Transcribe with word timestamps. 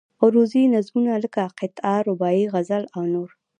عروضي 0.21 0.63
نظمونه 0.73 1.13
لکه 1.23 1.43
قطعه، 1.59 1.95
رباعي، 2.07 2.43
غزل 2.53 2.83
او 2.95 3.01
نور. 3.13 3.29